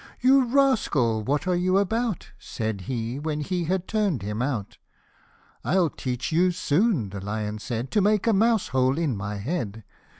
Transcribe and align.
"You 0.19 0.45
rascal, 0.45 1.21
what 1.21 1.47
are 1.47 1.55
you 1.55 1.77
about," 1.77 2.31
Said 2.39 2.81
he, 2.89 3.19
when 3.19 3.41
he 3.41 3.65
had 3.65 3.87
turn'd 3.87 4.23
him 4.23 4.41
out." 4.41 4.79
I'll 5.63 5.91
teach 5.91 6.31
you 6.31 6.49
soon," 6.49 7.11
the 7.11 7.21
lion 7.21 7.59
said," 7.59 7.91
To 7.91 8.01
make 8.01 8.25
a 8.25 8.33
mouse 8.33 8.69
hole 8.69 8.97
in 8.97 9.15
my 9.15 9.35
head 9.35 9.83